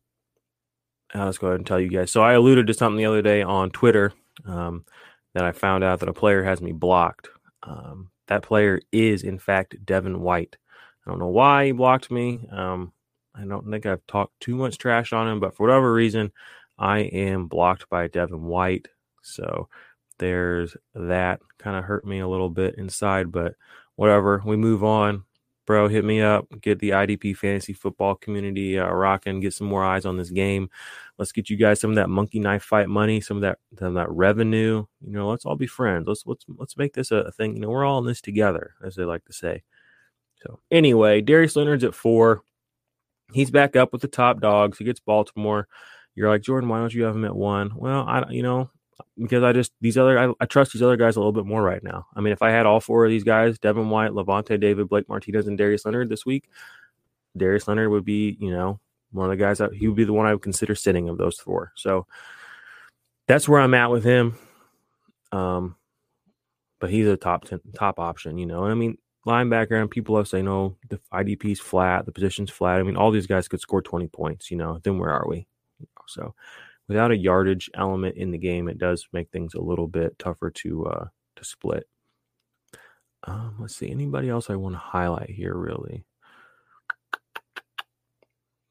[1.13, 2.13] let's go ahead and tell you guys.
[2.13, 4.13] So I alluded to something the other day on Twitter
[4.47, 4.85] um,
[5.35, 7.29] that I found out that a player has me blocked
[7.63, 10.57] um, that player is, in fact, Devin White.
[11.07, 12.47] I don't know why he blocked me.
[12.51, 12.93] Um,
[13.35, 16.33] I don't think I've talked too much trash on him, but for whatever reason,
[16.79, 18.89] I am blocked by Devin White.
[19.23, 19.69] So
[20.19, 23.55] there's that kind of hurt me a little bit inside, but
[23.97, 24.43] whatever.
[24.45, 25.25] We move on
[25.67, 26.47] bro, hit me up.
[26.61, 29.41] Get the IDP fantasy football community uh, rocking.
[29.41, 30.71] Get some more eyes on this game.
[31.19, 33.89] Let's get you guys some of that monkey knife fight money, some of that some
[33.89, 34.85] of that revenue.
[35.01, 36.07] You know, let's all be friends.
[36.07, 37.55] Let's let's let's make this a thing.
[37.55, 39.63] You know, we're all in this together, as they like to say.
[40.43, 42.43] So anyway, Darius Leonard's at four.
[43.33, 44.79] He's back up with the top dogs.
[44.79, 45.69] He gets Baltimore.
[46.15, 47.73] You're like Jordan, why don't you have him at one?
[47.75, 48.71] Well, I you know
[49.19, 51.63] because I just these other I, I, trust these other guys a little bit more
[51.63, 52.07] right now.
[52.15, 55.09] I mean, if I had all four of these guys, Devin White, Lavonte David, Blake
[55.09, 56.49] Martinez, and Darius Leonard this week,
[57.37, 58.81] Darius Leonard would be, you know,
[59.13, 61.19] one of the guys that he would be the one I would consider sitting of
[61.19, 61.73] those four.
[61.77, 62.07] So
[63.27, 64.37] that's where I'm at with him.
[65.31, 65.77] Um,
[66.81, 68.65] but he's a top 10, top option, you know.
[68.65, 72.81] And I mean, linebacker and people have say no, the IDP's flat, the position's flat.
[72.81, 74.79] I mean, all these guys could score 20 points, you know.
[74.83, 75.47] Then where are we?
[76.09, 76.35] So
[76.93, 80.51] without a yardage element in the game, it does make things a little bit tougher
[80.51, 81.05] to uh,
[81.37, 81.89] to split.
[83.25, 83.91] Um, let's see.
[83.91, 85.55] Anybody else I want to highlight here?
[85.55, 86.05] Really?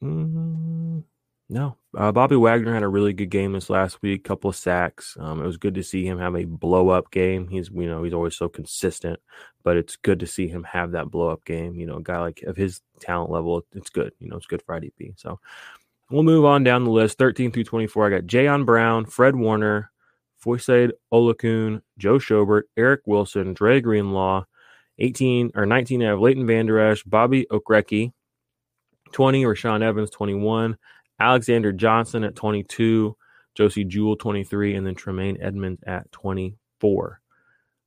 [0.04, 1.04] Mm,
[1.50, 1.78] no.
[1.98, 4.24] Uh, Bobby Wagner had a really good game this last week.
[4.24, 5.18] Couple of sacks.
[5.20, 7.48] Um, it was good to see him have a blow up game.
[7.48, 9.20] He's you know he's always so consistent,
[9.64, 11.74] but it's good to see him have that blow up game.
[11.74, 14.14] You know, a guy like of his talent level, it's good.
[14.20, 15.20] You know, it's good for IDP.
[15.20, 15.40] So
[16.12, 18.08] We'll move on down the list 13 through 24.
[18.08, 19.92] I got Jayon Brown, Fred Warner,
[20.44, 24.44] Foyesade Oluokun, Joe Schobert, Eric Wilson, Dre Greenlaw.
[25.00, 28.12] 18 or 19, I have Leighton Vander Esch, Bobby Okereke.
[29.14, 30.78] 20, Rashaan Evans, 21.
[31.18, 33.16] Alexander Johnson at 22.
[33.56, 34.76] Josey Jewell, 23.
[34.76, 37.22] And then Tremaine Edmunds at 24.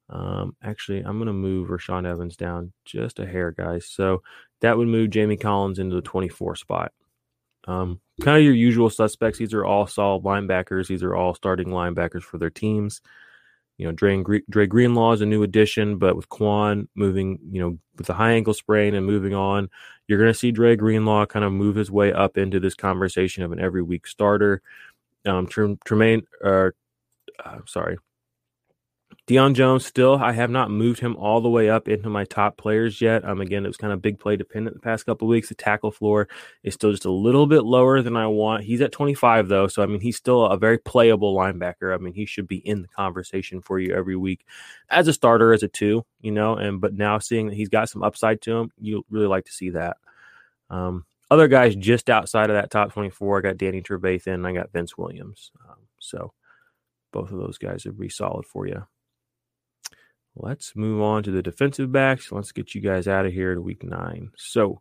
[0.08, 3.86] Um, actually, I'm going to move Rashaan Evans down just a hair, guys.
[3.86, 4.22] So
[4.60, 6.92] that would move Jamie Collins into the 24 spot.
[7.66, 9.38] Um, kind of your usual suspects.
[9.38, 10.86] These are all solid linebackers.
[10.88, 13.00] These are all starting linebackers for their teams.
[13.78, 17.78] You know, Dre, Dre Greenlaw is a new addition, but with Kwon moving, you know,
[17.96, 19.68] with the high ankle sprain and moving on,
[20.06, 23.42] you're going to see Dre Greenlaw kind of move his way up into this conversation
[23.42, 24.62] of an every week starter.
[25.26, 26.70] Um, Tremaine, uh,
[27.44, 27.96] uh, sorry,
[29.26, 32.58] Deion Jones still, I have not moved him all the way up into my top
[32.58, 33.24] players yet.
[33.24, 35.48] Um, again, it was kind of big play dependent the past couple weeks.
[35.48, 36.28] The tackle floor
[36.62, 38.64] is still just a little bit lower than I want.
[38.64, 41.94] He's at 25 though, so I mean he's still a very playable linebacker.
[41.94, 44.44] I mean he should be in the conversation for you every week
[44.90, 46.56] as a starter, as a two, you know.
[46.56, 49.52] And but now seeing that he's got some upside to him, you really like to
[49.52, 49.96] see that.
[50.68, 54.70] Um, other guys just outside of that top 24, I got Danny Trevathan I got
[54.70, 55.50] Vince Williams.
[55.66, 56.34] Um, so
[57.10, 58.86] both of those guys would be solid for you.
[60.36, 62.32] Let's move on to the defensive backs.
[62.32, 64.30] Let's get you guys out of here to week nine.
[64.36, 64.80] So,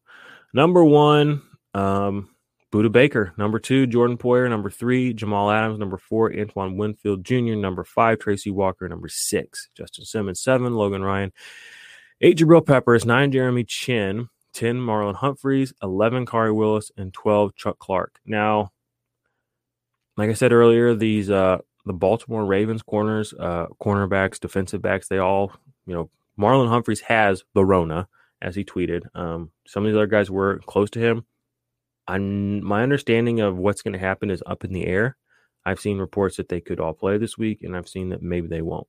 [0.53, 2.29] number one, um,
[2.73, 3.33] Budda Baker.
[3.37, 4.49] Number two, Jordan Poyer.
[4.49, 5.77] Number three, Jamal Adams.
[5.77, 7.55] Number four, Antoine Winfield Jr.
[7.55, 8.89] Number five, Tracy Walker.
[8.89, 10.41] Number six, Justin Simmons.
[10.41, 11.31] Seven, Logan Ryan.
[12.19, 13.05] Eight, Jabril Peppers.
[13.05, 14.29] Nine, Jeremy Chinn.
[14.53, 15.71] 10, Marlon Humphreys.
[15.83, 16.91] 11, Khari Willis.
[16.97, 18.19] And 12, Chuck Clark.
[18.25, 18.71] Now,
[20.17, 25.17] like I said earlier, these uh, the Baltimore Ravens corners, uh, cornerbacks, defensive backs, they
[25.17, 25.53] all,
[25.85, 28.07] you know, Marlon Humphreys has the Rona,
[28.41, 29.03] as he tweeted.
[29.15, 31.25] Um, some of these other guys were close to him.
[32.07, 35.15] I'm, my understanding of what's going to happen is up in the air.
[35.65, 38.47] I've seen reports that they could all play this week, and I've seen that maybe
[38.47, 38.87] they won't.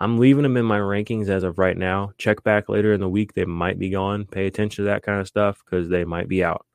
[0.00, 2.12] I'm leaving them in my rankings as of right now.
[2.18, 4.26] Check back later in the week; they might be gone.
[4.26, 6.66] Pay attention to that kind of stuff because they might be out.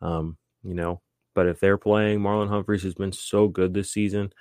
[0.00, 1.02] Um, you know,
[1.34, 4.32] but if they're playing, Marlon Humphreys has been so good this season.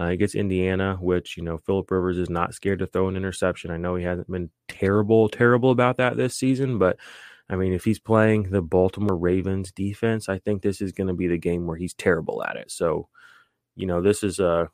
[0.00, 3.16] Uh, he gets Indiana, which, you know, Philip Rivers is not scared to throw an
[3.16, 3.70] interception.
[3.70, 6.96] I know he hasn't been terrible, terrible about that this season, but
[7.50, 11.12] I mean, if he's playing the Baltimore Ravens defense, I think this is going to
[11.12, 12.70] be the game where he's terrible at it.
[12.70, 13.10] So,
[13.76, 14.70] you know, this is a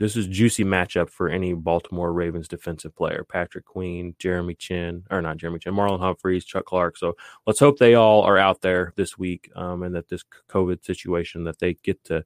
[0.00, 3.24] this is juicy matchup for any Baltimore Ravens defensive player.
[3.28, 6.98] Patrick Queen, Jeremy Chinn, or not Jeremy Chinn, Marlon Humphreys, Chuck Clark.
[6.98, 7.14] So
[7.46, 11.44] let's hope they all are out there this week, um, and that this COVID situation
[11.44, 12.24] that they get to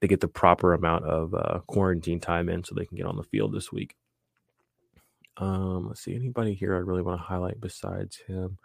[0.00, 3.16] they get the proper amount of uh, quarantine time in so they can get on
[3.16, 3.94] the field this week.
[5.36, 8.58] Um, let's see, anybody here I really want to highlight besides him?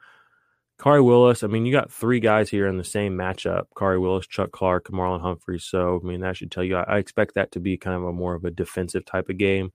[0.80, 1.44] Khari Willis.
[1.44, 4.90] I mean, you got three guys here in the same matchup: Khari Willis, Chuck Clark,
[4.90, 5.60] Marlon Humphrey.
[5.60, 6.78] So, I mean, that should tell you.
[6.78, 9.38] I, I expect that to be kind of a more of a defensive type of
[9.38, 9.72] game.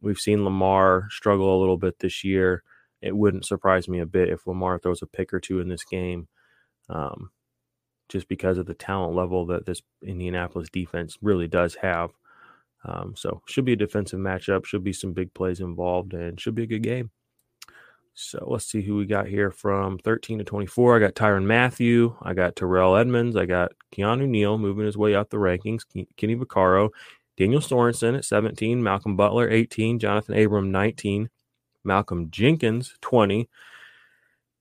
[0.00, 2.62] We've seen Lamar struggle a little bit this year.
[3.00, 5.84] It wouldn't surprise me a bit if Lamar throws a pick or two in this
[5.84, 6.28] game.
[6.88, 7.30] Um,
[8.08, 12.10] just because of the talent level that this Indianapolis defense really does have.
[12.84, 16.54] Um, so should be a defensive matchup, should be some big plays involved, and should
[16.54, 17.10] be a good game.
[18.14, 20.96] So let's see who we got here from 13 to 24.
[20.96, 22.16] I got Tyrann Mathieu.
[22.22, 23.36] I got Terrell Edmunds.
[23.36, 25.82] I got Keanu Neal moving his way up the rankings,
[26.16, 26.90] Kenny Vaccaro,
[27.36, 31.28] Daniel Sorensen at 17, Malcolm Butler 18, Johnathan Abram 19,
[31.82, 33.48] Malcolm Jenkins 20,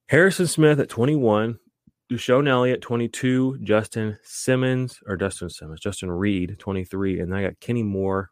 [0.07, 1.59] Harrison Smith at 21,
[2.11, 7.83] DeShon Elliott, 22, Justin Simmons, or Justin Simmons, Justin Reid, 23, and I got Kenny
[7.83, 8.29] Moore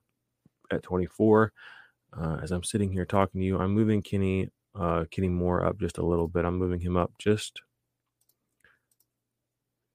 [0.72, 1.52] at 24.
[2.18, 5.80] Uh, as I'm sitting here talking to you, I'm moving Kenny uh, Kenny Moore up
[5.80, 6.46] just a little bit.
[6.46, 7.62] I'm moving him up just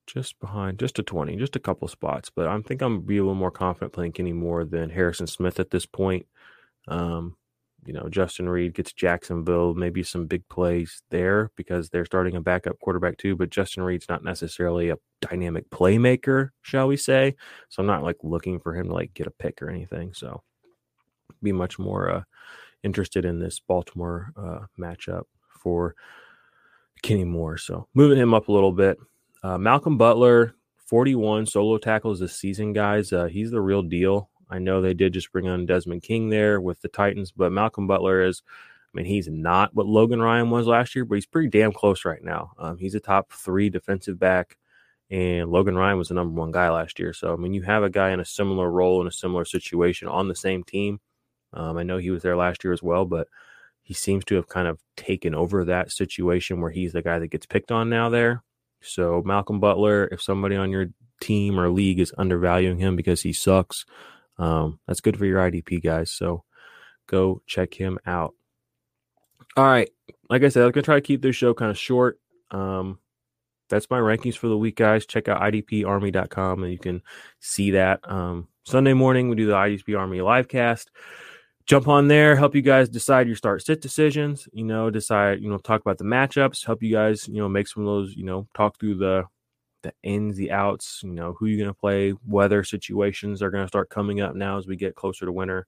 [0.07, 2.31] just behind, just to 20, just a couple spots.
[2.31, 5.59] But I think I'm be a little more confident playing Kenny Moore than Harrison Smith
[5.59, 6.27] at this point.
[6.89, 7.37] Um,
[7.87, 12.41] you know, Justin Reid gets Jacksonville, maybe some big plays there because they're starting a
[12.41, 13.37] backup quarterback too.
[13.37, 17.37] But Justin Reid's not necessarily a dynamic playmaker, shall we say?
[17.69, 20.13] So I'm not like looking for him to like get a pick or anything.
[20.15, 20.43] So
[21.43, 22.23] be much more uh,
[22.83, 25.95] interested in this Baltimore uh, matchup for
[27.03, 27.59] Kenny Moore.
[27.59, 28.99] So moving him up a little bit.
[29.43, 30.55] Uh, Malcolm Butler,
[30.87, 33.13] 41 solo tackles this season, guys.
[33.13, 34.31] Uh, he's the real deal.
[34.49, 37.87] I know they did just bring on Desmond King there with the Titans, but Malcolm
[37.87, 41.49] Butler is, I mean, he's not what Logan Ryan was last year, but he's pretty
[41.49, 42.53] damn close right now.
[42.59, 44.57] Um, he's a top three defensive back,
[45.11, 47.13] and Logan Ryan was the number one guy last year.
[47.13, 50.09] So, I mean, you have a guy in a similar role in a similar situation
[50.09, 51.01] on the same team.
[51.53, 53.29] Um, I know he was there last year as well, but
[53.83, 57.29] he seems to have kind of taken over that situation where he's the guy that
[57.29, 58.43] gets picked on now there.
[58.81, 60.87] So, Malcolm Butler, if somebody on your
[61.21, 63.87] team or league is undervaluing him because he sucks,
[64.39, 66.11] um, that's good for your IDP guys.
[66.11, 66.45] So
[67.07, 68.35] go check him out.
[69.57, 69.91] All right.
[70.29, 72.19] Like I said, I'm going to try to keep this show kind of short.
[72.51, 72.99] Um,
[73.69, 75.07] that's my rankings for the week, guys.
[75.07, 77.03] Check out idparmy.com and you can
[77.41, 78.01] see that.
[78.09, 80.91] Um, Sunday morning, we do the IDP Army live cast.
[81.67, 85.51] Jump on there, help you guys decide your start sit decisions, you know, decide, you
[85.51, 88.25] know, talk about the matchups, help you guys, you know, make some of those, you
[88.25, 89.25] know, talk through the
[89.87, 93.65] the ins, the outs, you know, who you're going to play, weather situations are going
[93.65, 95.67] to start coming up now as we get closer to winter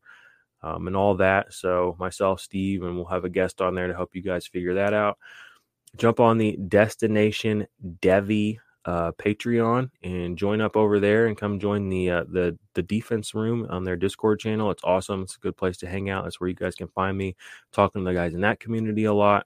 [0.62, 1.52] um, and all that.
[1.52, 4.74] So, myself, Steve, and we'll have a guest on there to help you guys figure
[4.74, 5.18] that out.
[5.96, 7.66] Jump on the Destination
[8.00, 8.58] Devy
[8.88, 13.34] uh, Patreon and join up over there and come join the uh, the the defense
[13.34, 14.70] room on their Discord channel.
[14.70, 15.24] It's awesome.
[15.24, 16.24] It's a good place to hang out.
[16.24, 17.36] That's where you guys can find me
[17.70, 19.44] talking to the guys in that community a lot.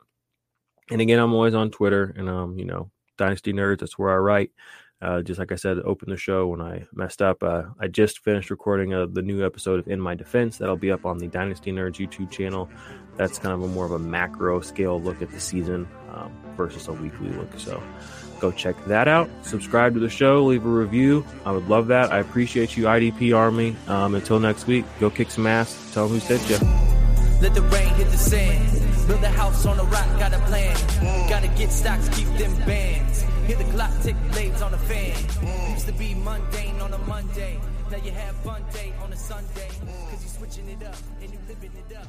[0.93, 3.81] And again, I'm always on Twitter and um, you know, Dynasty Nerds.
[3.81, 4.51] That's where I write.
[5.03, 7.43] Uh, just like I said, open the show when I messed up.
[7.43, 10.59] Uh, I just finished recording uh, the new episode of In My Defense.
[10.59, 12.71] That'll be up on the Dynasty Nerds YouTube channel.
[13.17, 16.87] That's kind of a more of a macro scale look at the season um, versus
[16.87, 17.59] a weekly look.
[17.59, 17.83] So
[18.39, 19.29] go check that out.
[19.43, 21.27] Subscribe to the show, leave a review.
[21.45, 22.13] I would love that.
[22.13, 23.75] I appreciate you, IDP Army.
[23.89, 25.93] Um, until next week, go kick some ass.
[25.93, 26.65] Tell them who sent you.
[27.41, 28.92] Let the rain hit the sand.
[29.07, 30.77] Build a house on a rock, got a plan.
[31.29, 33.23] Gotta get stocks, keep them bands.
[33.47, 35.17] Hear the clock tick, blades on the fan.
[35.73, 37.59] Used to be mundane on a Monday.
[37.91, 39.69] Now you have fun day on a Sunday.
[40.11, 42.07] Cause you're switching it up and you living it up.